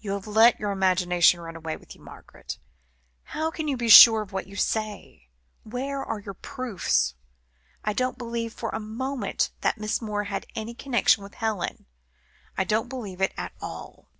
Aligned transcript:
"You 0.00 0.10
have 0.10 0.26
let 0.26 0.60
your 0.60 0.70
imagination 0.70 1.40
run 1.40 1.56
away 1.56 1.74
with 1.74 1.94
you, 1.94 2.02
Margaret. 2.02 2.58
How 3.22 3.50
can 3.50 3.68
you 3.68 3.76
be 3.78 3.88
sure 3.88 4.20
of 4.20 4.32
what 4.34 4.46
you 4.46 4.54
say? 4.54 5.30
Where 5.62 6.04
are 6.04 6.20
your 6.20 6.34
proofs? 6.34 7.14
I 7.82 7.94
don't 7.94 8.18
believe 8.18 8.52
for 8.52 8.68
a 8.68 8.80
moment, 8.80 9.50
that 9.62 9.78
Miss 9.78 10.02
Moore 10.02 10.24
had 10.24 10.44
any 10.54 10.74
connection 10.74 11.22
with 11.22 11.32
Helen. 11.36 11.86
I 12.58 12.64
don't 12.64 12.90
believe 12.90 13.22
it 13.22 13.32
at 13.38 13.52
all." 13.62 14.10